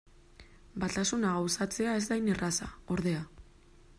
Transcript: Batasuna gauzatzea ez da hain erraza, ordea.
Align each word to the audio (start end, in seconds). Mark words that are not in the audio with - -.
Batasuna 0.83 1.33
gauzatzea 1.35 1.93
ez 1.99 2.03
da 2.09 2.17
hain 2.17 2.33
erraza, 2.37 2.73
ordea. 2.97 3.23